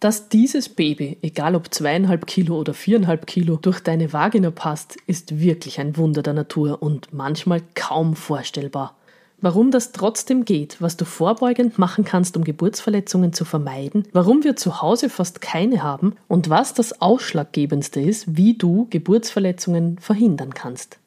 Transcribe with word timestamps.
Dass 0.00 0.30
dieses 0.30 0.70
Baby, 0.70 1.18
egal 1.20 1.54
ob 1.54 1.74
zweieinhalb 1.74 2.26
Kilo 2.26 2.58
oder 2.58 2.72
viereinhalb 2.72 3.26
Kilo, 3.26 3.56
durch 3.56 3.80
deine 3.80 4.14
Vagina 4.14 4.50
passt, 4.50 4.96
ist 5.06 5.40
wirklich 5.40 5.78
ein 5.78 5.98
Wunder 5.98 6.22
der 6.22 6.32
Natur 6.32 6.82
und 6.82 7.12
manchmal 7.12 7.60
kaum 7.74 8.16
vorstellbar. 8.16 8.96
Warum 9.42 9.70
das 9.70 9.92
trotzdem 9.92 10.46
geht, 10.46 10.80
was 10.80 10.96
du 10.96 11.04
vorbeugend 11.04 11.78
machen 11.78 12.04
kannst, 12.04 12.38
um 12.38 12.44
Geburtsverletzungen 12.44 13.34
zu 13.34 13.44
vermeiden, 13.44 14.08
warum 14.12 14.42
wir 14.42 14.56
zu 14.56 14.80
Hause 14.80 15.10
fast 15.10 15.42
keine 15.42 15.82
haben 15.82 16.16
und 16.28 16.48
was 16.48 16.72
das 16.72 17.02
Ausschlaggebendste 17.02 18.00
ist, 18.00 18.38
wie 18.38 18.54
du 18.56 18.86
Geburtsverletzungen 18.88 19.98
verhindern 19.98 20.54
kannst. 20.54 20.98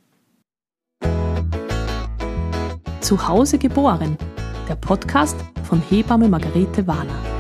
Zu 3.02 3.28
Hause 3.28 3.58
geboren, 3.58 4.18
der 4.70 4.76
Podcast 4.76 5.38
von 5.64 5.82
Hebamme 5.82 6.30
Margarete 6.30 6.86
Wahner. 6.86 7.33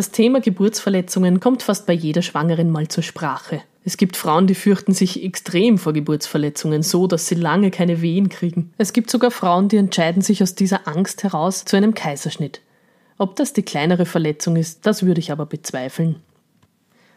Das 0.00 0.12
Thema 0.12 0.40
Geburtsverletzungen 0.40 1.40
kommt 1.40 1.62
fast 1.62 1.84
bei 1.84 1.92
jeder 1.92 2.22
Schwangeren 2.22 2.70
mal 2.70 2.88
zur 2.88 3.02
Sprache. 3.02 3.60
Es 3.84 3.98
gibt 3.98 4.16
Frauen, 4.16 4.46
die 4.46 4.54
fürchten 4.54 4.94
sich 4.94 5.22
extrem 5.22 5.76
vor 5.76 5.92
Geburtsverletzungen, 5.92 6.82
so 6.82 7.06
dass 7.06 7.26
sie 7.26 7.34
lange 7.34 7.70
keine 7.70 8.00
Wehen 8.00 8.30
kriegen. 8.30 8.72
Es 8.78 8.94
gibt 8.94 9.10
sogar 9.10 9.30
Frauen, 9.30 9.68
die 9.68 9.76
entscheiden 9.76 10.22
sich 10.22 10.42
aus 10.42 10.54
dieser 10.54 10.88
Angst 10.88 11.22
heraus 11.22 11.66
zu 11.66 11.76
einem 11.76 11.92
Kaiserschnitt. 11.92 12.62
Ob 13.18 13.36
das 13.36 13.52
die 13.52 13.62
kleinere 13.62 14.06
Verletzung 14.06 14.56
ist, 14.56 14.86
das 14.86 15.02
würde 15.02 15.20
ich 15.20 15.32
aber 15.32 15.44
bezweifeln. 15.44 16.16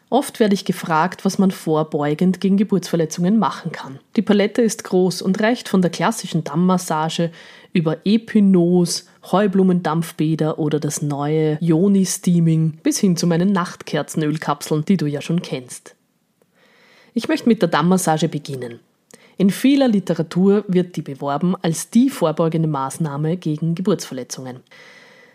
Oft 0.09 0.41
werde 0.41 0.53
ich 0.53 0.65
gefragt, 0.65 1.23
was 1.23 1.39
man 1.39 1.51
vorbeugend 1.51 2.41
gegen 2.41 2.57
Geburtsverletzungen 2.57 3.39
machen 3.39 3.71
kann. 3.71 3.99
Die 4.17 4.21
Palette 4.21 4.61
ist 4.61 4.83
groß 4.83 5.21
und 5.21 5.41
reicht 5.41 5.69
von 5.69 5.81
der 5.81 5.89
klassischen 5.89 6.43
Dammmassage 6.43 7.31
über 7.73 7.97
Epinos, 8.05 9.07
Heublumendampfbäder 9.31 10.59
oder 10.59 10.79
das 10.79 11.01
neue 11.01 11.57
Yoni-Steaming 11.59 12.79
bis 12.83 12.99
hin 12.99 13.17
zu 13.17 13.27
meinen 13.27 13.51
Nachtkerzenölkapseln, 13.51 14.85
die 14.85 14.97
du 14.97 15.07
ja 15.07 15.21
schon 15.21 15.41
kennst. 15.41 15.95
Ich 17.13 17.27
möchte 17.27 17.49
mit 17.49 17.61
der 17.61 17.69
Dammmassage 17.69 18.27
beginnen. 18.27 18.79
In 19.37 19.49
vieler 19.49 19.87
Literatur 19.87 20.63
wird 20.67 20.95
die 20.95 21.01
beworben 21.01 21.55
als 21.61 21.89
die 21.89 22.09
vorbeugende 22.09 22.67
Maßnahme 22.67 23.37
gegen 23.37 23.75
Geburtsverletzungen. 23.75 24.57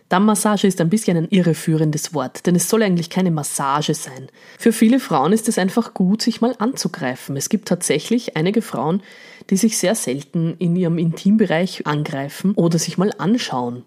Dammmassage 0.08 0.66
ist 0.66 0.80
ein 0.80 0.88
bisschen 0.88 1.18
ein 1.18 1.28
irreführendes 1.28 2.14
Wort, 2.14 2.46
denn 2.46 2.56
es 2.56 2.70
soll 2.70 2.82
eigentlich 2.82 3.10
keine 3.10 3.30
Massage 3.30 3.92
sein. 3.92 4.28
Für 4.58 4.72
viele 4.72 5.00
Frauen 5.00 5.34
ist 5.34 5.48
es 5.48 5.58
einfach 5.58 5.92
gut, 5.92 6.22
sich 6.22 6.40
mal 6.40 6.54
anzugreifen. 6.58 7.36
Es 7.36 7.50
gibt 7.50 7.68
tatsächlich 7.68 8.34
einige 8.34 8.62
Frauen, 8.62 9.02
die 9.50 9.58
sich 9.58 9.76
sehr 9.76 9.94
selten 9.94 10.54
in 10.58 10.76
ihrem 10.76 10.96
Intimbereich 10.96 11.86
angreifen 11.86 12.54
oder 12.54 12.78
sich 12.78 12.96
mal 12.96 13.12
anschauen. 13.18 13.82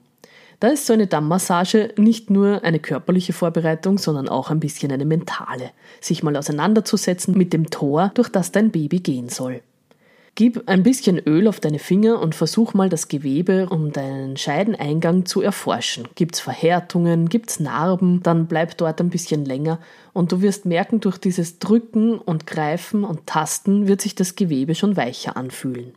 Da 0.59 0.67
ist 0.67 0.85
so 0.85 0.93
eine 0.93 1.07
Dammmassage 1.07 1.91
nicht 1.97 2.29
nur 2.29 2.63
eine 2.63 2.77
körperliche 2.77 3.33
Vorbereitung, 3.33 3.97
sondern 3.97 4.29
auch 4.29 4.51
ein 4.51 4.59
bisschen 4.59 4.91
eine 4.91 5.05
mentale. 5.05 5.71
Sich 6.01 6.21
mal 6.21 6.37
auseinanderzusetzen 6.37 7.35
mit 7.35 7.51
dem 7.51 7.71
Tor, 7.71 8.11
durch 8.13 8.29
das 8.29 8.51
dein 8.51 8.69
Baby 8.69 8.99
gehen 8.99 9.29
soll. 9.29 9.63
Gib 10.35 10.69
ein 10.69 10.81
bisschen 10.81 11.19
Öl 11.19 11.47
auf 11.47 11.59
deine 11.59 11.77
Finger 11.77 12.21
und 12.21 12.35
versuch 12.35 12.73
mal 12.73 12.87
das 12.87 13.09
Gewebe 13.09 13.67
um 13.69 13.91
deinen 13.91 14.37
Scheideneingang 14.37 15.25
zu 15.25 15.41
erforschen. 15.41 16.07
Gibt's 16.15 16.39
Verhärtungen, 16.39 17.27
gibt's 17.27 17.59
Narben, 17.59 18.23
dann 18.23 18.47
bleib 18.47 18.77
dort 18.77 19.01
ein 19.01 19.09
bisschen 19.09 19.43
länger 19.43 19.79
und 20.13 20.31
du 20.31 20.41
wirst 20.41 20.65
merken, 20.65 21.01
durch 21.01 21.17
dieses 21.17 21.59
Drücken 21.59 22.17
und 22.17 22.47
Greifen 22.47 23.03
und 23.03 23.27
Tasten 23.27 23.87
wird 23.87 24.01
sich 24.01 24.15
das 24.15 24.35
Gewebe 24.35 24.73
schon 24.73 24.95
weicher 24.95 25.35
anfühlen. 25.35 25.93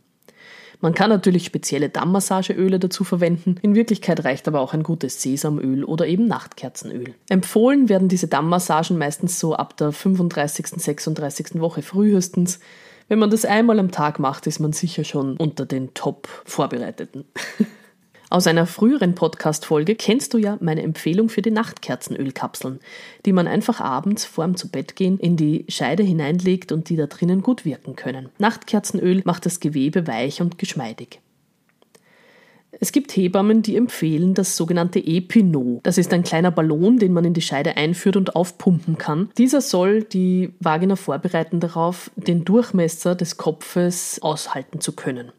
Man 0.81 0.93
kann 0.93 1.09
natürlich 1.09 1.45
spezielle 1.45 1.89
Dammmassageöle 1.89 2.77
dazu 2.77 3.03
verwenden. 3.03 3.55
In 3.61 3.73
Wirklichkeit 3.73 4.23
reicht 4.25 4.47
aber 4.47 4.59
auch 4.59 4.73
ein 4.73 4.83
gutes 4.83 5.21
Sesamöl 5.21 5.83
oder 5.83 6.05
eben 6.05 6.27
Nachtkerzenöl. 6.27 7.15
Empfohlen 7.29 7.87
werden 7.87 8.09
diese 8.09 8.27
Dammmassagen 8.27 8.97
meistens 8.97 9.39
so 9.39 9.55
ab 9.55 9.77
der 9.77 9.91
35. 9.91 10.67
36. 10.67 11.59
Woche 11.61 11.81
frühestens. 11.81 12.59
Wenn 13.07 13.19
man 13.19 13.29
das 13.29 13.45
einmal 13.45 13.79
am 13.79 13.91
Tag 13.91 14.17
macht, 14.17 14.47
ist 14.47 14.59
man 14.59 14.73
sicher 14.73 15.03
schon 15.03 15.37
unter 15.37 15.65
den 15.65 15.93
Top-Vorbereiteten. 15.93 17.25
Aus 18.31 18.47
einer 18.47 18.65
früheren 18.65 19.13
Podcast-Folge 19.13 19.95
kennst 19.95 20.33
du 20.33 20.39
ja 20.39 20.57
meine 20.59 20.81
Empfehlung 20.81 21.29
für 21.29 21.43
die 21.43 21.51
Nachtkerzenölkapseln, 21.51 22.79
die 23.25 23.33
man 23.33 23.47
einfach 23.47 23.79
abends 23.79 24.25
vorm 24.25 24.57
zu 24.57 24.69
Bett 24.69 24.95
gehen 24.95 25.19
in 25.19 25.37
die 25.37 25.65
Scheide 25.69 26.01
hineinlegt 26.01 26.71
und 26.71 26.89
die 26.89 26.95
da 26.95 27.05
drinnen 27.05 27.43
gut 27.43 27.63
wirken 27.63 27.95
können. 27.95 28.29
Nachtkerzenöl 28.39 29.21
macht 29.23 29.45
das 29.45 29.59
Gewebe 29.59 30.07
weich 30.07 30.41
und 30.41 30.57
geschmeidig. 30.57 31.21
Es 32.79 32.91
gibt 32.91 33.15
Hebammen, 33.15 33.61
die 33.61 33.75
empfehlen 33.75 34.33
das 34.33 34.57
sogenannte 34.57 34.99
Epinot. 34.99 35.79
Das 35.83 35.97
ist 35.97 36.13
ein 36.13 36.23
kleiner 36.23 36.51
Ballon, 36.51 36.97
den 36.97 37.13
man 37.13 37.25
in 37.25 37.33
die 37.33 37.41
Scheide 37.41 37.77
einführt 37.77 38.17
und 38.17 38.35
aufpumpen 38.35 38.97
kann. 38.97 39.29
Dieser 39.37 39.61
soll 39.61 40.03
die 40.03 40.53
Vagina 40.59 40.95
vorbereiten 40.95 41.59
darauf, 41.59 42.11
den 42.15 42.45
Durchmesser 42.45 43.15
des 43.15 43.37
Kopfes 43.37 44.19
aushalten 44.21 44.81
zu 44.81 44.93
können. 44.93 45.31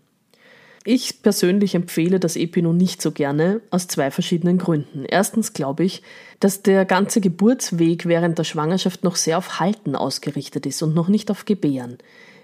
Ich 0.89 1.21
persönlich 1.21 1.75
empfehle 1.75 2.21
das 2.21 2.37
Epinot 2.37 2.77
nicht 2.77 3.03
so 3.03 3.11
gerne 3.11 3.61
aus 3.71 3.89
zwei 3.89 4.13
verschiedenen 4.13 4.57
Gründen. 4.57 5.05
Erstens 5.05 5.53
glaube 5.53 5.83
ich, 5.83 6.01
dass 6.39 6.63
der 6.63 6.85
ganze 6.85 7.21
Geburtsweg 7.21 8.07
während 8.07 8.39
der 8.39 8.45
Schwangerschaft 8.45 9.03
noch 9.03 9.17
sehr 9.17 9.37
auf 9.37 9.59
Halten 9.59 9.97
ausgerichtet 9.97 10.65
ist 10.65 10.81
und 10.85 10.95
noch 10.95 11.09
nicht 11.09 11.29
auf 11.33 11.45
Gebären. 11.45 11.99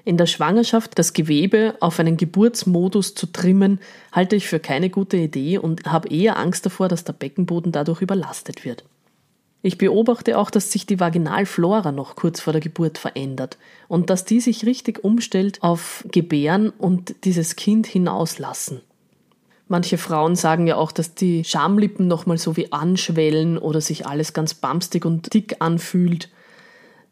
In 0.05 0.17
der 0.17 0.27
Schwangerschaft 0.27 0.99
das 0.99 1.13
Gewebe 1.13 1.77
auf 1.79 2.01
einen 2.01 2.17
Geburtsmodus 2.17 3.15
zu 3.15 3.27
trimmen, 3.27 3.79
halte 4.11 4.35
ich 4.35 4.49
für 4.49 4.59
keine 4.59 4.91
gute 4.91 5.19
Idee 5.19 5.59
und 5.59 5.85
habe 5.87 6.09
eher 6.09 6.37
Angst 6.37 6.67
davor, 6.67 6.89
dass 6.89 7.05
der 7.05 7.13
Beckenboden 7.13 7.71
dadurch 7.71 8.03
überlastet 8.03 8.65
wird. 8.65 8.83
Ich 9.65 9.79
beobachte 9.79 10.39
auch, 10.39 10.51
dass 10.51 10.73
sich 10.73 10.87
die 10.87 10.99
Vaginalflora 10.99 11.93
noch 11.93 12.17
kurz 12.17 12.41
vor 12.41 12.53
der 12.53 12.61
Geburt 12.61 12.99
verändert 12.99 13.59
und 13.87 14.11
dass 14.11 14.25
die 14.25 14.41
sich 14.41 14.67
richtig 14.67 15.05
umstellt 15.05 15.63
auf 15.63 16.05
Gebären 16.11 16.71
und 16.71 17.25
dieses 17.25 17.55
Kind 17.55 17.87
hinauslassen. 17.87 18.81
Manche 19.69 19.99
Frauen 19.99 20.35
sagen 20.35 20.67
ja 20.67 20.77
auch, 20.77 20.91
dass 20.91 21.15
die 21.15 21.45
Schamlippen 21.45 22.09
nochmal 22.09 22.39
so 22.39 22.57
wie 22.57 22.73
anschwellen 22.73 23.57
oder 23.57 23.81
sich 23.81 24.07
alles 24.07 24.33
ganz 24.33 24.53
bamstig 24.53 25.05
und 25.05 25.33
dick 25.33 25.57
anfühlt. 25.61 26.29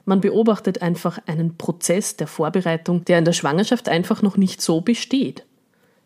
Man 0.05 0.21
beobachtet 0.21 0.83
einfach 0.83 1.21
einen 1.27 1.57
Prozess 1.57 2.17
der 2.17 2.27
Vorbereitung, 2.27 3.05
der 3.05 3.19
in 3.19 3.25
der 3.25 3.33
Schwangerschaft 3.33 3.89
einfach 3.89 4.23
noch 4.23 4.37
nicht 4.37 4.61
so 4.61 4.81
besteht. 4.81 5.47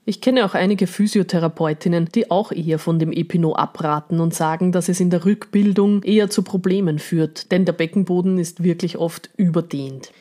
Ich 0.07 0.21
kenne 0.21 0.45
auch 0.45 0.55
einige 0.55 0.87
Physiotherapeutinnen, 0.87 2.11
die 2.15 2.31
auch 2.31 2.53
eher 2.53 2.79
von 2.79 2.99
dem 2.99 3.11
Epino 3.11 3.55
abraten 3.55 4.21
und 4.21 4.35
sagen, 4.35 4.71
dass 4.71 4.91
es 4.91 5.01
in 5.01 5.09
der 5.09 5.25
Rückbildung 5.25 6.03
eher 6.03 6.29
zu 6.29 6.43
Problemen 6.43 6.99
führt, 6.99 7.51
denn 7.51 7.65
der 7.65 7.73
Beckenboden 7.73 8.39
ist 8.39 8.63
wirklich 8.63 8.99
oft 8.99 9.31
überdehnt. 9.39 10.13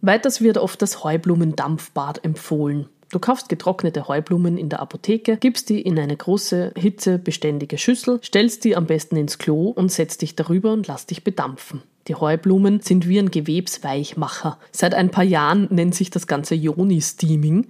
Weiters 0.00 0.40
wird 0.40 0.58
oft 0.58 0.82
das 0.82 1.04
Heublumendampfbad 1.04 2.24
empfohlen. 2.24 2.88
Du 3.12 3.18
kaufst 3.18 3.48
getrocknete 3.48 4.08
Heublumen 4.08 4.56
in 4.56 4.68
der 4.68 4.80
Apotheke, 4.80 5.36
gibst 5.36 5.68
die 5.68 5.80
in 5.80 5.98
eine 5.98 6.16
große, 6.16 6.72
hitzebeständige 6.76 7.76
Schüssel, 7.76 8.20
stellst 8.24 8.64
die 8.64 8.76
am 8.76 8.86
besten 8.86 9.16
ins 9.16 9.38
Klo 9.38 9.68
und 9.68 9.92
setzt 9.92 10.22
dich 10.22 10.36
darüber 10.36 10.72
und 10.72 10.86
lass 10.86 11.06
dich 11.06 11.22
bedampfen. 11.22 11.82
Die 12.08 12.14
Heublumen 12.14 12.80
sind 12.80 13.08
wie 13.08 13.18
ein 13.18 13.30
Gewebsweichmacher. 13.30 14.58
Seit 14.72 14.94
ein 14.94 15.10
paar 15.10 15.24
Jahren 15.24 15.68
nennt 15.70 15.94
sich 15.94 16.10
das 16.10 16.26
Ganze 16.26 16.54
Yoni-Steaming. 16.54 17.66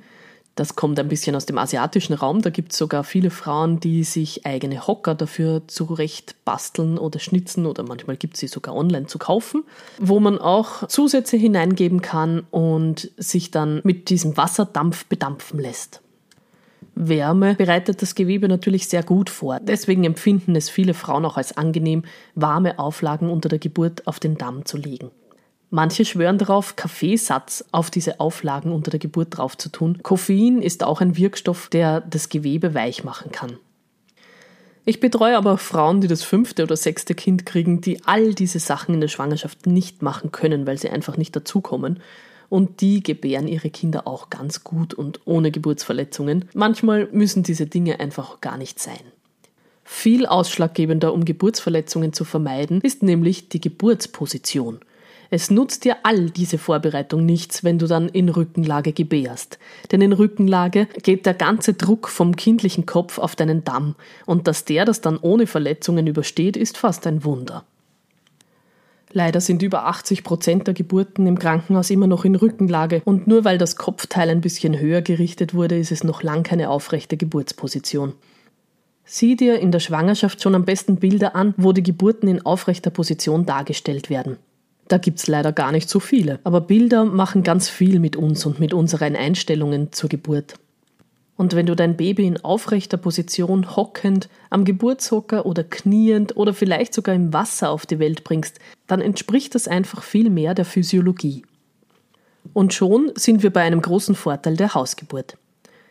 Das 0.61 0.77
kommt 0.77 0.99
ein 0.99 1.09
bisschen 1.09 1.35
aus 1.37 1.47
dem 1.47 1.57
asiatischen 1.57 2.13
Raum. 2.13 2.43
Da 2.43 2.51
gibt 2.51 2.73
es 2.73 2.79
sogar 2.79 3.03
viele 3.03 3.31
Frauen, 3.31 3.81
die 3.81 4.05
sich 4.05 4.45
eigene 4.45 4.87
Hocker 4.87 5.15
dafür 5.15 5.63
zurecht 5.69 6.37
basteln 6.45 6.99
oder 6.99 7.19
schnitzen 7.19 7.65
oder 7.65 7.83
manchmal 7.83 8.19
gibt 8.19 8.35
es 8.35 8.41
sie 8.41 8.47
sogar 8.47 8.77
online 8.77 9.07
zu 9.07 9.17
kaufen, 9.17 9.65
wo 9.99 10.21
man 10.21 10.39
auch 10.39 10.87
Zusätze 10.87 11.39
hineingeben 11.39 12.03
kann 12.03 12.43
und 12.51 13.11
sich 13.17 13.51
dann 13.51 13.81
mit 13.85 14.11
diesem 14.11 14.37
Wasserdampf 14.37 15.07
bedampfen 15.07 15.59
lässt. 15.59 16.03
Wärme 16.95 17.55
bereitet 17.55 18.03
das 18.03 18.15
Gewebe 18.15 18.47
natürlich 18.47 18.87
sehr 18.87 19.03
gut 19.03 19.31
vor. 19.31 19.61
Deswegen 19.61 20.05
empfinden 20.05 20.55
es 20.57 20.69
viele 20.69 20.93
Frauen 20.93 21.25
auch 21.25 21.39
als 21.39 21.57
angenehm, 21.57 22.03
warme 22.35 22.79
Auflagen 22.79 23.31
unter 23.31 23.49
der 23.49 23.61
Geburt 23.61 24.07
auf 24.07 24.21
den 24.21 24.37
Damm 24.37 24.67
zu 24.67 24.77
legen. 24.77 25.11
Manche 25.71 26.05
schwören 26.05 26.37
darauf, 26.37 26.75
Kaffeesatz 26.75 27.65
auf 27.71 27.91
diese 27.91 28.19
Auflagen 28.19 28.73
unter 28.73 28.91
der 28.91 28.99
Geburt 28.99 29.39
drauf 29.39 29.57
zu 29.57 29.69
tun. 29.69 30.01
Koffein 30.03 30.63
ist 30.63 30.83
auch 30.83 31.01
ein 31.01 31.17
Wirkstoff, 31.17 31.69
der 31.69 32.01
das 32.01 32.29
Gewebe 32.29 32.75
weich 32.75 33.05
machen 33.05 33.31
kann. 33.31 33.57
Ich 34.85 34.99
betreue 34.99 35.37
aber 35.37 35.59
Frauen, 35.59 36.01
die 36.01 36.09
das 36.09 36.25
fünfte 36.25 36.65
oder 36.65 36.77
sechste 36.77 37.15
Kind 37.15 37.47
kriegen, 37.47 37.81
die 37.81 38.05
all 38.05 38.35
diese 38.35 38.59
Sachen 38.59 38.95
in 38.95 39.01
der 39.01 39.07
Schwangerschaft 39.07 39.67
nicht 39.67 40.03
machen 40.03 40.33
können, 40.33 40.67
weil 40.67 40.79
sie 40.79 40.91
einfach 40.91 41.17
nicht 41.17 41.37
dazukommen. 41.37 42.01
Und 42.49 42.81
die 42.81 43.01
gebären 43.01 43.47
ihre 43.47 43.71
Kinder 43.71 44.09
auch 44.09 44.29
ganz 44.29 44.65
gut 44.65 44.93
und 44.93 45.21
ohne 45.25 45.53
Geburtsverletzungen. 45.53 46.47
Manchmal 46.53 47.09
müssen 47.13 47.45
diese 47.45 47.67
Dinge 47.67 48.01
einfach 48.01 48.41
gar 48.41 48.57
nicht 48.57 48.81
sein. 48.81 48.99
Viel 49.85 50.27
ausschlaggebender, 50.27 51.13
um 51.13 51.25
Geburtsverletzungen 51.25 52.13
zu 52.13 52.25
vermeiden, 52.25 52.81
ist 52.81 53.05
nämlich 53.05 53.49
die 53.51 53.61
Geburtsposition. 53.61 54.81
Es 55.33 55.49
nutzt 55.49 55.85
dir 55.85 55.99
all 56.03 56.31
diese 56.31 56.59
Vorbereitung 56.59 57.25
nichts, 57.25 57.63
wenn 57.63 57.79
du 57.79 57.87
dann 57.87 58.09
in 58.09 58.29
Rückenlage 58.29 58.93
gebärst. 58.93 59.61
Denn 59.93 60.01
in 60.01 60.13
Rückenlage 60.13 60.89
geht 61.05 61.25
der 61.25 61.35
ganze 61.35 61.75
Druck 61.75 62.09
vom 62.09 62.35
kindlichen 62.35 62.85
Kopf 62.85 63.19
auf 63.19 63.37
deinen 63.37 63.63
Damm 63.63 63.95
und 64.27 64.49
dass 64.49 64.65
der 64.65 64.85
das 64.85 65.01
dann 65.01 65.19
ohne 65.19 65.47
Verletzungen 65.47 66.09
übersteht, 66.09 66.57
ist 66.57 66.77
fast 66.77 67.07
ein 67.07 67.25
Wunder. 67.25 67.65
Leider 69.13 69.41
sind 69.41 69.63
über 69.63 69.87
80 69.87 70.25
Prozent 70.25 70.67
der 70.67 70.75
Geburten 70.75 71.27
im 71.27 71.39
Krankenhaus 71.39 71.91
immer 71.91 72.07
noch 72.09 72.25
in 72.25 72.35
Rückenlage 72.35 73.03
und 73.05 73.27
nur 73.27 73.45
weil 73.45 73.59
das 73.59 73.77
Kopfteil 73.77 74.31
ein 74.31 74.41
bisschen 74.41 74.79
höher 74.79 75.03
gerichtet 75.03 75.55
wurde, 75.55 75.79
ist 75.79 75.93
es 75.93 76.05
noch 76.05 76.25
lang 76.25 76.43
keine 76.43 76.71
aufrechte 76.71 77.17
Geburtsposition. 77.17 78.15
Sieh 79.05 79.35
dir 79.35 79.59
in 79.59 79.73
der 79.73 79.81
Schwangerschaft 79.81 80.43
schon 80.43 80.55
am 80.55 80.65
besten 80.65 80.97
Bilder 80.97 81.35
an, 81.35 81.55
wo 81.57 81.73
die 81.73 81.83
Geburten 81.83 82.29
in 82.29 82.45
aufrechter 82.47 82.91
Position 82.91 83.47
dargestellt 83.47 84.11
werden. 84.11 84.37
Da 84.91 84.99
gibt's 84.99 85.29
leider 85.29 85.53
gar 85.53 85.71
nicht 85.71 85.89
so 85.89 86.01
viele, 86.01 86.41
aber 86.43 86.61
Bilder 86.61 87.05
machen 87.05 87.45
ganz 87.45 87.69
viel 87.69 88.01
mit 88.01 88.17
uns 88.17 88.45
und 88.45 88.59
mit 88.59 88.75
unseren 88.75 89.15
Einstellungen 89.15 89.93
zur 89.93 90.09
Geburt. 90.09 90.55
Und 91.37 91.55
wenn 91.55 91.67
du 91.67 91.77
dein 91.77 91.97
Baby 91.97 92.27
in 92.27 92.43
aufrechter 92.43 92.97
Position 92.97 93.77
hockend, 93.77 94.29
am 94.51 94.65
Geburtshocker 94.65 95.47
oder 95.47 95.63
kniend 95.63 96.37
oder 96.37 96.53
vielleicht 96.53 96.93
sogar 96.93 97.15
im 97.15 97.33
Wasser 97.33 97.71
auf 97.71 97.87
die 97.87 98.01
Welt 98.01 98.25
bringst, 98.25 98.59
dann 98.89 99.01
entspricht 99.01 99.55
das 99.55 99.69
einfach 99.69 100.03
viel 100.03 100.29
mehr 100.29 100.55
der 100.55 100.65
Physiologie. 100.65 101.45
Und 102.53 102.75
schon 102.75 103.13
sind 103.15 103.45
wir 103.45 103.51
bei 103.51 103.63
einem 103.63 103.83
großen 103.83 104.17
Vorteil 104.17 104.57
der 104.57 104.75
Hausgeburt. 104.75 105.37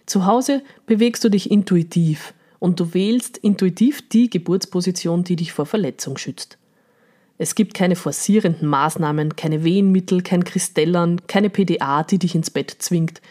Zu 0.07 0.25
Hause 0.25 0.61
bewegst 0.87 1.23
du 1.23 1.29
dich 1.29 1.49
intuitiv 1.49 2.33
und 2.59 2.81
du 2.81 2.93
wählst 2.93 3.37
intuitiv 3.37 4.09
die 4.09 4.29
Geburtsposition, 4.29 5.23
die 5.23 5.37
dich 5.37 5.53
vor 5.53 5.65
Verletzung 5.65 6.17
schützt. 6.17 6.57
Es 7.41 7.55
gibt 7.55 7.73
keine 7.73 7.95
forcierenden 7.95 8.67
Maßnahmen, 8.67 9.37
keine 9.37 9.63
Wehenmittel, 9.63 10.21
kein 10.21 10.43
Kristellern, 10.43 11.25
keine 11.25 11.49
PDA, 11.49 12.03
die 12.03 12.19
dich 12.19 12.35
ins 12.35 12.51
Bett 12.51 12.75
zwingt. 12.79 13.21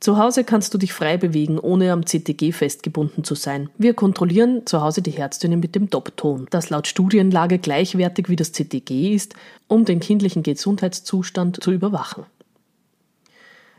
Zu 0.00 0.16
Hause 0.16 0.44
kannst 0.44 0.72
du 0.72 0.78
dich 0.78 0.94
frei 0.94 1.18
bewegen, 1.18 1.58
ohne 1.58 1.92
am 1.92 2.06
CTG 2.06 2.52
festgebunden 2.52 3.24
zu 3.24 3.34
sein. 3.34 3.68
Wir 3.76 3.92
kontrollieren 3.92 4.64
zu 4.64 4.80
Hause 4.80 5.02
die 5.02 5.10
Herztöne 5.10 5.58
mit 5.58 5.74
dem 5.74 5.90
Doppton, 5.90 6.46
das 6.48 6.70
laut 6.70 6.86
Studienlage 6.86 7.58
gleichwertig 7.58 8.30
wie 8.30 8.36
das 8.36 8.52
CTG 8.52 9.14
ist, 9.14 9.34
um 9.66 9.84
den 9.84 10.00
kindlichen 10.00 10.42
Gesundheitszustand 10.42 11.62
zu 11.62 11.70
überwachen. 11.70 12.24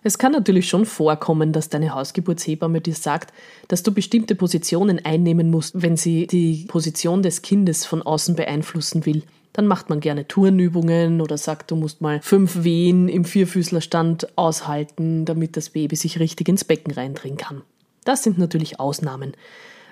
Es 0.03 0.19
kann 0.19 0.31
natürlich 0.31 0.69
schon 0.69 0.85
vorkommen, 0.85 1.53
dass 1.53 1.69
deine 1.69 1.95
Hausgeburtshebamme 1.95 2.81
dir 2.81 2.93
sagt, 2.93 3.33
dass 3.67 3.81
du 3.81 3.91
bestimmte 3.91 4.35
Positionen 4.35 5.03
einnehmen 5.03 5.49
musst, 5.49 5.81
wenn 5.81 5.97
sie 5.97 6.27
die 6.27 6.65
Position 6.67 7.23
des 7.23 7.41
Kindes 7.41 7.85
von 7.85 8.03
außen 8.03 8.35
beeinflussen 8.35 9.05
will. 9.05 9.23
Dann 9.53 9.67
macht 9.67 9.89
man 9.89 9.99
gerne 9.99 10.27
Turnübungen 10.27 11.21
oder 11.21 11.37
sagt, 11.37 11.71
du 11.71 11.75
musst 11.75 12.01
mal 12.01 12.21
fünf 12.21 12.63
Wehen 12.63 13.09
im 13.09 13.25
Vierfüßlerstand 13.25 14.37
aushalten, 14.37 15.25
damit 15.25 15.57
das 15.57 15.71
Baby 15.71 15.95
sich 15.95 16.19
richtig 16.19 16.47
ins 16.47 16.63
Becken 16.63 16.93
reindrehen 16.93 17.37
kann. 17.37 17.61
Das 18.05 18.23
sind 18.23 18.37
natürlich 18.37 18.79
Ausnahmen. 18.79 19.33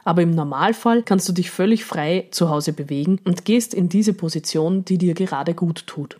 Aber 0.03 0.21
im 0.21 0.31
Normalfall 0.31 1.03
kannst 1.03 1.27
du 1.27 1.33
dich 1.33 1.51
völlig 1.51 1.83
frei 1.83 2.27
zu 2.31 2.49
Hause 2.49 2.71
bewegen 2.71 3.19
und 3.25 3.43
gehst 3.43 3.73
in 3.73 3.89
diese 3.89 4.13
Position, 4.13 4.85
die 4.85 4.97
dir 4.97 5.13
gerade 5.13 5.53
gut 5.53 5.85
tut. 5.85 6.17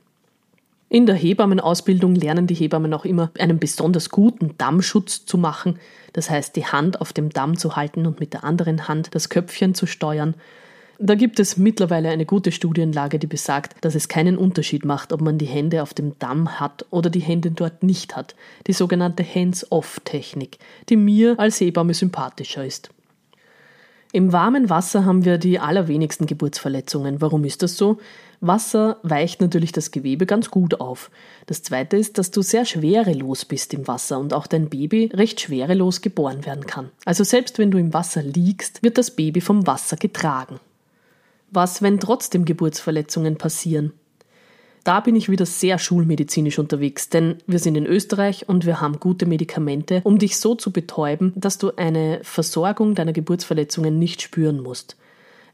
In 0.89 1.05
der 1.05 1.15
Hebammenausbildung 1.15 2.15
lernen 2.15 2.47
die 2.47 2.53
Hebammen 2.53 2.93
auch 2.93 3.05
immer, 3.05 3.31
einen 3.37 3.59
besonders 3.59 4.09
guten 4.09 4.57
Dammschutz 4.57 5.25
zu 5.25 5.37
machen. 5.37 5.79
Das 6.13 6.29
heißt, 6.29 6.55
die 6.55 6.65
Hand 6.65 7.01
auf 7.01 7.13
dem 7.13 7.29
Damm 7.29 7.57
zu 7.57 7.75
halten 7.75 8.05
und 8.05 8.19
mit 8.19 8.33
der 8.33 8.43
anderen 8.45 8.87
Hand 8.87 9.09
das 9.13 9.29
Köpfchen 9.29 9.73
zu 9.73 9.85
steuern 9.85 10.35
da 10.99 11.15
gibt 11.15 11.39
es 11.39 11.57
mittlerweile 11.57 12.09
eine 12.09 12.25
gute 12.25 12.51
Studienlage, 12.51 13.19
die 13.19 13.27
besagt, 13.27 13.75
dass 13.81 13.95
es 13.95 14.07
keinen 14.07 14.37
Unterschied 14.37 14.85
macht, 14.85 15.13
ob 15.13 15.21
man 15.21 15.37
die 15.37 15.45
Hände 15.45 15.83
auf 15.83 15.93
dem 15.93 16.17
Damm 16.19 16.59
hat 16.59 16.85
oder 16.89 17.09
die 17.09 17.19
Hände 17.19 17.51
dort 17.51 17.83
nicht 17.83 18.15
hat. 18.15 18.35
Die 18.67 18.73
sogenannte 18.73 19.23
Hands-off-Technik, 19.23 20.57
die 20.89 20.97
mir 20.97 21.39
als 21.39 21.59
Hebamme 21.59 21.93
sympathischer 21.93 22.65
ist. 22.65 22.89
Im 24.13 24.31
warmen 24.31 24.69
Wasser 24.69 25.05
haben 25.05 25.25
wir 25.25 25.37
die 25.37 25.59
allerwenigsten 25.59 26.25
Geburtsverletzungen. 26.25 27.21
Warum 27.21 27.43
ist 27.43 27.61
das 27.61 27.77
so? 27.77 27.97
Wasser 28.39 28.97
weicht 29.03 29.41
natürlich 29.41 29.71
das 29.71 29.91
Gewebe 29.91 30.25
ganz 30.25 30.49
gut 30.49 30.79
auf. 30.79 31.11
Das 31.45 31.61
zweite 31.61 31.97
ist, 31.97 32.17
dass 32.17 32.31
du 32.31 32.41
sehr 32.41 32.65
schwerelos 32.65 33.45
bist 33.45 33.73
im 33.73 33.87
Wasser 33.87 34.19
und 34.19 34.33
auch 34.33 34.47
dein 34.47 34.69
Baby 34.69 35.11
recht 35.13 35.41
schwerelos 35.41 36.01
geboren 36.01 36.45
werden 36.45 36.65
kann. 36.65 36.89
Also 37.05 37.23
selbst 37.23 37.59
wenn 37.59 37.71
du 37.71 37.77
im 37.77 37.93
Wasser 37.93 38.23
liegst, 38.23 38.81
wird 38.81 38.97
das 38.97 39.11
Baby 39.11 39.41
vom 39.41 39.67
Wasser 39.67 39.97
getragen. 39.97 40.59
Was, 41.49 41.81
wenn 41.81 41.99
trotzdem 41.99 42.45
Geburtsverletzungen 42.45 43.37
passieren? 43.37 43.93
Da 44.83 45.01
bin 45.01 45.17
ich 45.17 45.29
wieder 45.29 45.45
sehr 45.45 45.79
schulmedizinisch 45.79 46.59
unterwegs, 46.59 47.09
denn 47.09 47.39
wir 47.45 47.59
sind 47.59 47.75
in 47.75 47.85
Österreich 47.85 48.47
und 48.47 48.65
wir 48.65 48.79
haben 48.79 49.01
gute 49.01 49.25
Medikamente, 49.25 49.99
um 50.05 50.17
dich 50.17 50.37
so 50.37 50.55
zu 50.55 50.71
betäuben, 50.71 51.33
dass 51.35 51.57
du 51.57 51.71
eine 51.75 52.21
Versorgung 52.23 52.95
deiner 52.95 53.11
Geburtsverletzungen 53.11 53.99
nicht 53.99 54.21
spüren 54.21 54.61
musst. 54.61 54.95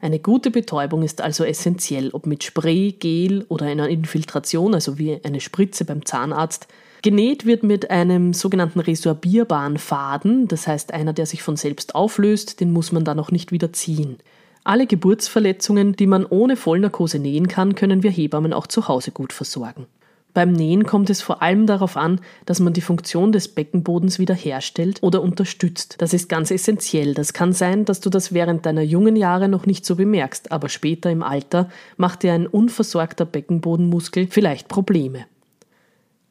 Eine 0.00 0.20
gute 0.20 0.50
Betäubung 0.50 1.02
ist 1.02 1.20
also 1.20 1.44
essentiell, 1.44 2.10
ob 2.12 2.26
mit 2.26 2.44
Spray, 2.44 2.92
Gel 2.92 3.44
oder 3.48 3.66
einer 3.66 3.88
Infiltration, 3.88 4.74
also 4.74 4.98
wie 4.98 5.18
eine 5.24 5.40
Spritze 5.40 5.84
beim 5.84 6.04
Zahnarzt. 6.04 6.68
Genäht 7.02 7.44
wird 7.44 7.62
mit 7.62 7.90
einem 7.90 8.34
sogenannten 8.34 8.80
resorbierbaren 8.80 9.78
Faden, 9.78 10.46
das 10.46 10.66
heißt 10.66 10.92
einer, 10.92 11.12
der 11.12 11.26
sich 11.26 11.42
von 11.42 11.56
selbst 11.56 11.94
auflöst, 11.94 12.60
den 12.60 12.72
muss 12.72 12.92
man 12.92 13.04
dann 13.04 13.18
auch 13.18 13.30
nicht 13.30 13.50
wieder 13.50 13.72
ziehen. 13.72 14.18
Alle 14.66 14.86
Geburtsverletzungen, 14.86 15.94
die 15.94 16.06
man 16.06 16.24
ohne 16.24 16.56
Vollnarkose 16.56 17.18
nähen 17.18 17.48
kann, 17.48 17.74
können 17.74 18.02
wir 18.02 18.10
Hebammen 18.10 18.54
auch 18.54 18.66
zu 18.66 18.88
Hause 18.88 19.10
gut 19.10 19.34
versorgen. 19.34 19.86
Beim 20.32 20.52
Nähen 20.52 20.84
kommt 20.84 21.10
es 21.10 21.20
vor 21.20 21.42
allem 21.42 21.66
darauf 21.66 21.98
an, 21.98 22.20
dass 22.46 22.60
man 22.60 22.72
die 22.72 22.80
Funktion 22.80 23.30
des 23.30 23.48
Beckenbodens 23.48 24.18
wiederherstellt 24.18 25.00
oder 25.02 25.22
unterstützt. 25.22 25.96
Das 25.98 26.12
ist 26.12 26.28
ganz 26.28 26.50
essentiell. 26.50 27.14
Das 27.14 27.34
kann 27.34 27.52
sein, 27.52 27.84
dass 27.84 28.00
du 28.00 28.10
das 28.10 28.32
während 28.32 28.66
deiner 28.66 28.82
jungen 28.82 29.16
Jahre 29.16 29.48
noch 29.48 29.66
nicht 29.66 29.84
so 29.84 29.94
bemerkst, 29.94 30.50
aber 30.50 30.70
später 30.70 31.10
im 31.10 31.22
Alter 31.22 31.68
macht 31.98 32.22
dir 32.24 32.32
ein 32.32 32.46
unversorgter 32.46 33.26
Beckenbodenmuskel 33.26 34.26
vielleicht 34.28 34.68
Probleme. 34.68 35.26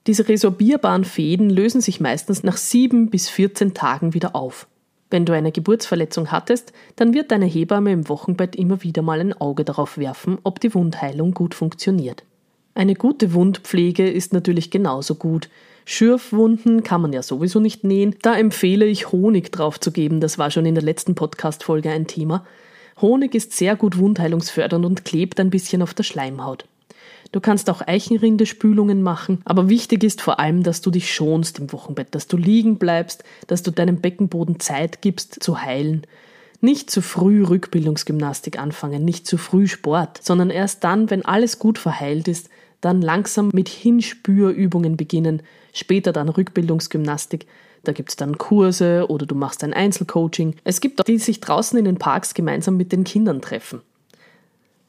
Diese 0.07 0.27
resorbierbaren 0.27 1.06
Fäden 1.06 1.50
lösen 1.50 1.79
sich 1.79 2.01
meistens 2.01 2.44
nach 2.44 2.57
sieben 2.57 3.09
bis 3.09 3.29
14 3.29 3.74
Tagen 3.74 4.13
wieder 4.13 4.36
auf. 4.36 4.68
Wenn 5.13 5.27
du 5.27 5.33
eine 5.33 5.51
Geburtsverletzung 5.51 6.31
hattest, 6.31 6.74
dann 6.95 7.13
wird 7.13 7.30
deine 7.30 7.45
Hebamme 7.45 7.92
im 7.92 8.10
Wochenbett 8.10 8.56
immer 8.56 8.81
wieder 8.81 9.04
mal 9.04 9.19
ein 9.19 9.39
Auge 9.39 9.63
darauf 9.63 10.00
werfen, 10.00 10.39
ob 10.44 10.60
die 10.60 10.74
Wundheilung 10.74 11.36
gut 11.36 11.54
funktioniert. 11.54 12.24
Eine 12.74 12.95
gute 12.95 13.36
Wundpflege 13.36 14.10
ist 14.10 14.33
natürlich 14.33 14.71
genauso 14.71 15.13
gut. 15.13 15.50
Schürfwunden 15.86 16.81
kann 16.81 17.00
man 17.04 17.13
ja 17.13 17.21
sowieso 17.21 17.60
nicht 17.60 17.83
nähen. 17.83 18.15
Da 18.24 18.36
empfehle 18.36 18.86
ich 18.86 19.12
Honig 19.12 19.51
draufzugeben. 19.51 20.19
Das 20.19 20.39
war 20.39 20.50
schon 20.50 20.65
in 20.65 20.74
der 20.74 20.83
letzten 20.83 21.13
Podcast-Folge 21.13 21.92
ein 21.92 22.07
Thema. 22.07 22.43
Honig 23.00 23.36
ist 23.36 23.53
sehr 23.53 23.75
gut 23.75 24.00
wundheilungsfördernd 24.00 24.84
und 24.84 25.05
klebt 25.05 25.39
ein 25.39 25.51
bisschen 25.51 25.84
auf 25.84 25.93
der 25.93 26.01
Schleimhaut. 26.01 26.65
Du 27.31 27.39
kannst 27.39 27.69
auch 27.69 27.81
Eichenrindespülungen 27.81 29.01
machen, 29.01 29.41
aber 29.43 29.67
wichtig 29.67 30.03
ist 30.03 30.22
vor 30.22 30.39
allem, 30.39 30.62
dass 30.62 30.81
du 30.81 30.91
dich 30.91 31.13
schonst 31.13 31.57
im 31.57 31.72
Wochenbett, 31.72 32.13
dass 32.13 32.27
du 32.27 32.38
liegen 32.38 32.77
bleibst, 32.77 33.24
dass 33.48 33.63
du 33.63 33.72
deinem 33.72 34.01
Beckenboden 34.01 34.60
Zeit 34.60 35.01
gibst 35.01 35.43
zu 35.43 35.62
heilen. 35.62 36.05
Nicht 36.62 36.91
zu 36.91 37.01
früh 37.01 37.43
Rückbildungsgymnastik 37.43 38.60
anfangen, 38.60 39.03
nicht 39.03 39.25
zu 39.25 39.38
früh 39.38 39.67
Sport, 39.67 40.19
sondern 40.24 40.50
erst 40.50 40.83
dann, 40.83 41.10
wenn 41.10 41.25
alles 41.25 41.60
gut 41.60 41.77
verheilt 41.77 42.27
ist, 42.27 42.50
dann 42.81 43.01
langsam 43.01 43.50
mit 43.51 43.67
Hinspürübungen 43.67 44.95
beginnen, 44.95 45.41
später 45.74 46.13
dann 46.13 46.29
Rückbildungsgymnastik. 46.29 47.48
Da 47.83 47.91
gibt's 47.91 48.15
dann 48.15 48.38
Kurse 48.38 49.07
oder 49.10 49.25
du 49.25 49.36
machst 49.36 49.63
ein 49.63 49.74
Einzelcoaching. 49.74 50.55
Es 50.63 50.79
gibt 50.81 51.01
auch 51.01 51.05
die, 51.05 51.13
die 51.13 51.19
sich 51.19 51.41
draußen 51.41 51.77
in 51.77 51.86
den 51.86 51.98
Parks 51.98 52.33
gemeinsam 52.33 52.77
mit 52.77 52.91
den 52.91 53.03
Kindern 53.03 53.41
treffen. 53.41 53.81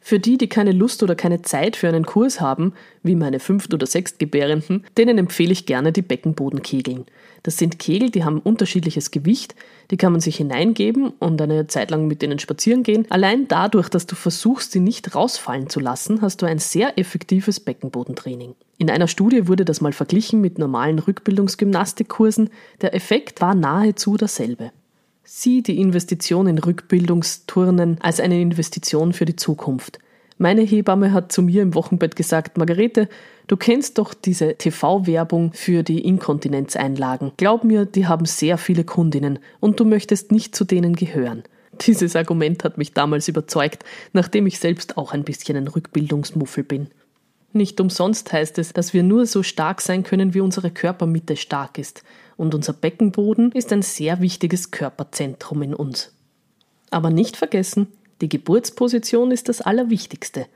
Für 0.07 0.19
die, 0.19 0.37
die 0.37 0.51
keine 0.51 0.73
Lust 0.73 1.03
oder 1.03 1.15
keine 1.15 1.41
Zeit 1.41 1.77
für 1.77 1.89
einen 1.89 2.05
Kurs 2.05 2.39
haben, 2.39 2.75
wie 3.03 3.15
meine 3.15 3.41
Fünft- 3.41 3.73
oder 3.73 3.87
Sechstgebärenden, 3.87 4.85
denen 4.99 5.17
empfehle 5.17 5.53
ich 5.53 5.65
gerne 5.65 5.93
die 5.93 6.03
Beckenbodenkegeln. 6.03 7.07
Das 7.43 7.57
sind 7.57 7.79
Kegel, 7.79 8.11
die 8.11 8.23
haben 8.23 8.39
unterschiedliches 8.39 9.13
Gewicht, 9.13 9.55
die 9.91 9.97
kann 9.97 10.13
man 10.13 10.21
sich 10.21 10.37
hineingeben 10.37 11.09
und 11.21 11.41
eine 11.41 11.69
Zeit 11.69 11.91
lang 11.91 12.07
mit 12.07 12.21
denen 12.21 12.39
spazieren 12.39 12.83
gehen. 12.83 13.07
Allein 13.09 13.49
dadurch, 13.49 13.89
dass 13.89 14.07
du 14.07 14.15
versuchst, 14.15 14.73
sie 14.73 14.81
nicht 14.81 15.15
rausfallen 15.15 15.71
zu 15.71 15.81
lassen, 15.81 16.21
hast 16.21 16.43
du 16.43 16.47
ein 16.47 16.59
sehr 16.59 16.99
effektives 16.99 17.59
Beckenbodentraining. 17.61 18.55
In 18.77 18.91
einer 18.91 19.09
Studie 19.09 19.49
wurde 19.49 19.65
das 19.65 19.81
mal 19.81 19.95
verglichen 19.95 20.43
mit 20.43 20.59
normalen 20.59 20.99
Rückbildungsgymnastikkursen. 20.99 22.51
Der 22.83 22.95
Effekt 22.95 23.41
war 23.41 23.55
nahezu 23.55 24.19
derselbe. 24.19 24.71
Sieh 25.27 25.63
die 25.63 25.81
Investition 25.81 26.47
in 26.47 26.59
Rückbildungsturnen 26.59 27.97
als 28.01 28.21
eine 28.21 28.43
Investition 28.43 29.15
für 29.15 29.25
die 29.25 29.37
Zukunft. 29.37 29.99
Meine 30.37 30.61
Hebamme 30.61 31.15
hat 31.15 31.33
zu 31.33 31.41
mir 31.41 31.63
im 31.63 31.75
Wochenbett 31.75 32.15
gesagt, 32.15 32.59
Margarete, 32.59 33.09
du 33.47 33.57
kennst 33.57 33.97
doch 33.97 34.13
diese 34.13 34.57
TV-Werbung 34.57 35.55
für 35.55 35.83
die 35.83 36.05
Inkontinenzeinlagen. 36.07 37.33
Glaub 37.39 37.65
mir, 37.65 37.87
die 37.87 38.07
haben 38.07 38.27
sehr 38.27 38.59
viele 38.59 38.85
Kundinnen 38.85 39.39
und 39.61 39.81
du 39.81 39.87
möchtest 39.87 40.31
nicht 40.31 40.55
zu 40.55 40.65
denen 40.65 40.95
gehören. 40.95 41.43
Dieses 41.81 42.17
Argument 42.17 42.63
hat 42.63 42.77
mich 42.77 42.93
damals 42.93 43.27
überzeugt, 43.27 43.83
nachdem 44.13 44.47
ich 44.47 44.59
selbst 44.59 44.99
auch 44.99 45.13
ein 45.15 45.25
bisschen 45.25 45.57
ein 45.57 45.69
Rückbildungsmuffel 45.69 46.65
bin. 46.65 46.89
Nicht 47.57 47.81
umsonst 47.81 48.33
heißt 48.33 48.59
es, 48.59 48.73
dass 48.73 48.95
wir 48.95 49.05
nur 49.05 49.27
so 49.27 49.45
stark 49.45 49.81
sein 49.81 50.03
können, 50.03 50.35
wie 50.35 50.41
unsere 50.41 50.73
Körpermitte 50.73 51.37
stark 51.37 51.79
ist. 51.79 52.03
Und 52.37 52.53
unser 52.53 52.73
Beckenboden 52.73 53.53
ist 53.53 53.73
ein 53.73 53.83
sehr 53.83 54.21
wichtiges 54.21 54.73
Körperzentrum 54.73 55.63
in 55.63 55.73
uns. 55.73 56.13
Aber 56.91 57.11
nicht 57.11 57.37
vergessen, 57.37 57.87
die 58.21 58.29
Geburtsposition 58.29 59.31
ist 59.31 59.49
das 59.49 59.61
Allerwichtigste. 59.61 60.47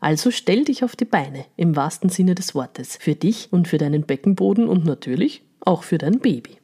Also 0.00 0.32
stell 0.32 0.64
dich 0.64 0.82
auf 0.82 0.96
die 0.96 1.04
Beine, 1.04 1.44
im 1.56 1.76
wahrsten 1.76 2.10
Sinne 2.10 2.34
des 2.34 2.56
Wortes, 2.56 2.96
für 2.96 3.14
dich 3.14 3.52
und 3.52 3.68
für 3.68 3.78
deinen 3.78 4.02
Beckenboden 4.02 4.66
und 4.66 4.84
natürlich 4.84 5.44
auch 5.60 5.84
für 5.84 5.98
dein 5.98 6.18
Baby. 6.18 6.58